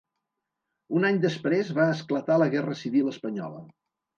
[0.99, 3.63] Un any després va esclatar la guerra civil espanyola.